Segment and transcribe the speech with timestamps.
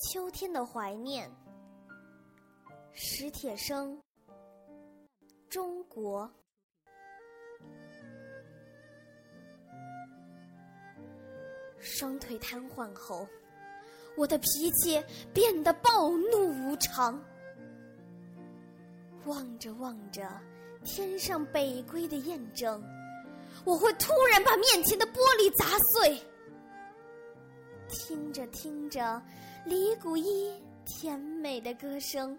[0.00, 1.30] 秋天的怀念，
[2.90, 4.00] 史铁生。
[5.50, 6.30] 中国，
[11.78, 13.28] 双腿瘫痪后，
[14.16, 15.04] 我的脾气
[15.34, 17.22] 变得暴怒无常。
[19.26, 20.26] 望着望着
[20.82, 22.82] 天上北归的雁征，
[23.66, 26.18] 我会突然把面前的玻璃砸碎。
[27.90, 29.20] 听着听着。
[29.64, 32.30] 李谷一甜美的歌声，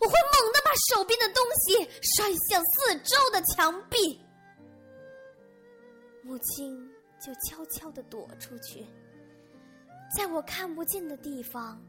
[0.00, 4.20] 我会猛地把手边的东西摔向四周的墙壁，
[6.22, 6.88] 母亲
[7.18, 8.86] 就悄悄地躲出去，
[10.16, 11.82] 在我看不见的地方，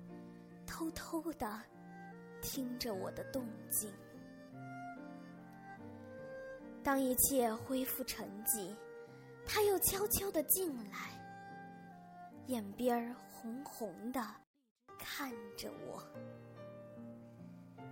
[0.66, 1.62] 偷偷地
[2.42, 3.92] 听着我的动静。
[6.84, 8.76] 当一切恢复沉寂，
[9.46, 11.12] 他又悄悄地进来，
[12.48, 14.20] 眼边红红的。
[15.04, 16.02] 看着我，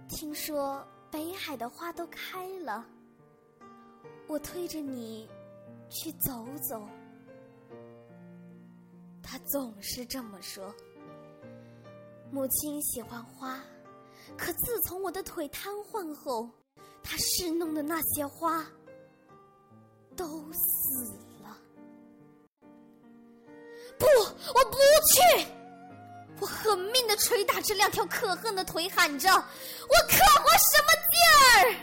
[0.08, 2.86] 听说北海的花都开了，
[4.28, 5.28] 我推着你
[5.90, 6.88] 去走走。
[9.24, 10.74] 他总是这么说。
[12.32, 13.60] 母亲喜欢花，
[14.38, 16.48] 可自从我的腿瘫痪后，
[17.02, 18.64] 他侍弄的那些花
[20.16, 21.58] 都死了。
[23.98, 25.59] 不，我不去。
[26.40, 31.76] 我狠命的捶打着两条可恨的腿，喊着：“我可活什么劲儿！”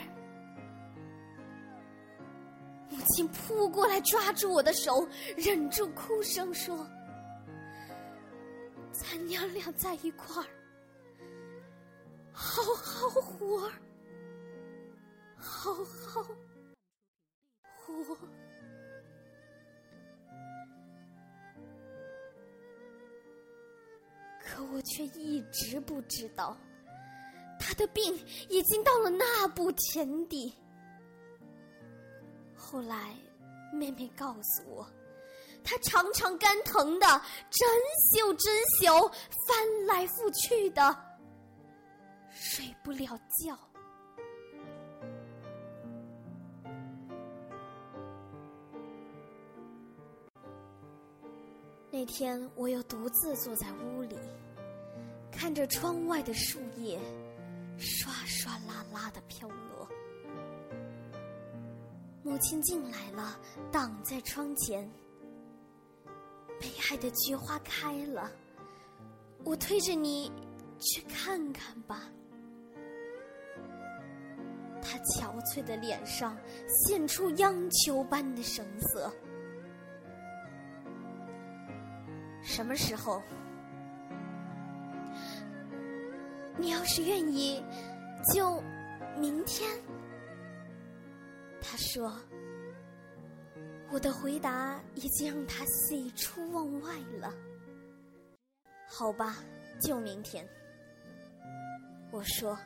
[2.89, 6.87] 母亲扑过来抓住我的手，忍住哭声说
[8.93, 10.49] ：“咱娘俩在一块儿，
[12.33, 13.71] 好好活，
[15.37, 16.23] 好好
[17.77, 18.17] 活。”
[24.47, 26.57] 可我却一直不知道，
[27.59, 28.15] 他的病
[28.49, 30.55] 已经到了那步田地。
[32.55, 33.15] 后来，
[33.73, 34.87] 妹妹告诉我，
[35.65, 37.07] 他常常肝疼的
[37.51, 37.69] 整
[38.13, 39.11] 宿整宿
[39.47, 40.97] 翻来覆去的，
[42.31, 43.59] 睡不了觉。
[51.99, 54.19] 那天，我又独自坐在屋里。
[55.33, 57.01] 看着窗外的树叶，
[57.79, 59.89] 刷刷啦啦的飘落。
[62.23, 63.41] 母亲进来了，
[63.73, 64.87] 挡在窗前。
[66.61, 68.31] 北海的菊花开了，
[69.43, 70.31] 我推着你
[70.79, 72.03] 去看看吧。
[74.83, 76.37] 他憔悴的脸上
[76.69, 79.11] 现出央求般的神色。
[82.57, 83.23] 什么时候？
[86.57, 87.63] 你要是愿意，
[88.33, 88.63] 就
[89.19, 89.71] 明天。
[91.61, 92.19] 他说
[93.93, 97.31] ：“我的回答已经让他喜出望外了。”
[98.89, 99.37] 好吧，
[99.79, 100.43] 就明天。
[102.11, 102.59] 我说。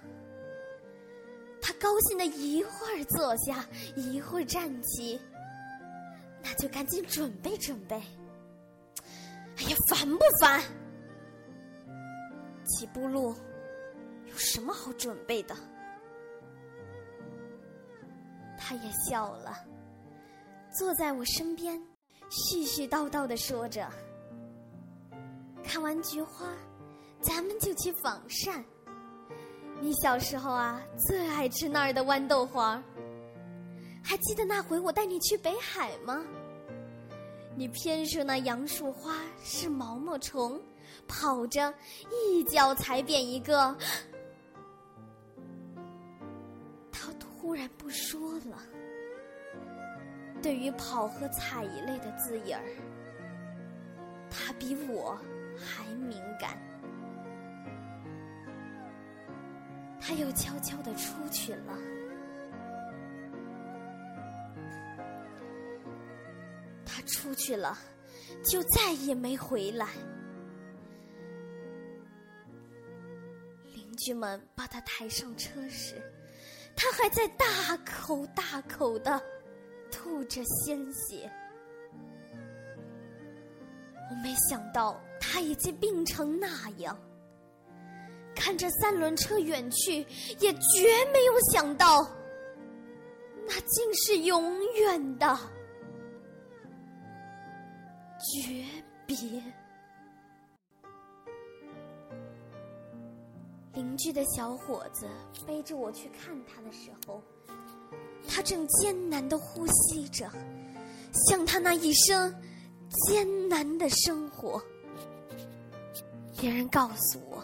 [1.61, 5.21] 他高兴的一会儿坐下，一会儿站起。
[6.41, 8.01] 那就赶紧准备准备。
[9.61, 10.61] 哎呀，烦不烦？
[12.65, 13.35] 起步路。
[14.27, 15.55] 有什么好准备的？
[18.57, 19.53] 他也笑了，
[20.73, 21.77] 坐在我身边，
[22.31, 23.87] 絮絮叨叨的说着
[25.65, 26.47] ：“看完菊花，
[27.21, 28.65] 咱们就去仿膳。
[29.81, 32.83] 你小时候啊，最爱吃那儿的豌豆黄。
[34.03, 36.25] 还记得那回我带你去北海吗？
[37.61, 40.59] 你偏说那杨树花是毛毛虫，
[41.07, 41.71] 跑着
[42.11, 43.77] 一脚踩扁一个。”
[46.91, 48.57] 他突然不说了。
[50.41, 52.65] 对于跑和踩一类的字眼儿，
[54.31, 55.15] 他比我
[55.55, 56.57] 还敏感。
[60.01, 61.77] 他又悄悄的出去了。
[67.41, 67.77] 去了，
[68.45, 69.89] 就再也没回来。
[73.75, 75.95] 邻居们把他抬上车时。
[76.77, 79.21] 他还在大口大口的
[79.91, 81.31] 吐着鲜血，
[84.09, 86.99] 我没想到他已经病成那样。
[88.35, 90.07] 看着三轮车远去，
[90.39, 92.01] 也绝没有想到，
[93.47, 95.39] 那竟是永远的
[98.33, 98.65] 诀
[99.07, 99.17] 别。
[103.75, 105.09] 邻居的小伙子
[105.47, 107.23] 背着我去看他的时候，
[108.29, 110.29] 他正艰难的呼吸着，
[111.13, 112.35] 像他那一生
[113.07, 114.63] 艰难的生活。
[116.39, 117.43] 别人告诉我，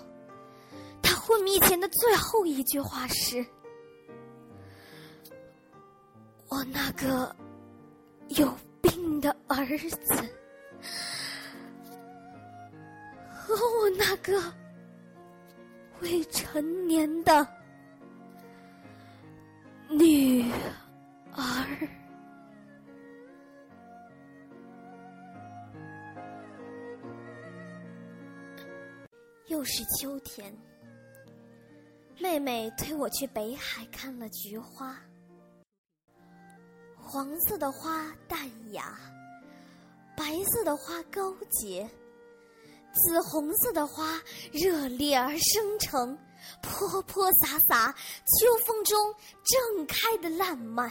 [1.02, 3.44] 他昏迷前的最后一句话是
[6.48, 7.34] ：“我那个
[8.28, 8.52] 有
[8.82, 10.36] 病的儿子，
[13.30, 14.52] 和我那个
[16.00, 17.46] 未成年的
[19.88, 20.50] 女
[21.32, 21.42] 儿。”
[29.48, 30.52] 又是秋天，
[32.18, 34.98] 妹妹推我去北海看了菊花。
[36.96, 38.98] 黄色的花淡雅，
[40.16, 41.88] 白色的花高洁，
[42.92, 44.20] 紫红色的花
[44.52, 46.18] 热烈而深沉，
[46.62, 49.14] 泼泼洒洒，秋风中
[49.44, 50.90] 正开的烂漫。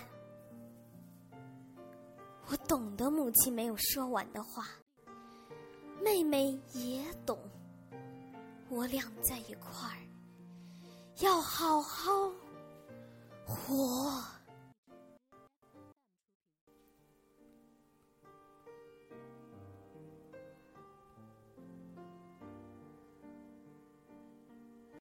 [2.48, 4.68] 我懂得母亲没有说完的话，
[6.04, 7.40] 妹妹也懂。
[8.70, 9.98] 我俩在一块儿，
[11.22, 12.32] 要好好。